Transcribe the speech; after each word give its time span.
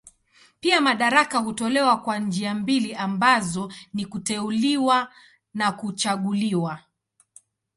Pia 0.59 0.81
madaraka 0.81 1.37
hutolewa 1.37 1.97
kwa 2.01 2.19
njia 2.19 2.53
mbili 2.53 2.95
ambazo 2.95 3.73
ni 3.93 4.05
kuteuliwa 4.05 5.11
na 5.53 5.71
kuchaguliwa. 5.71 6.79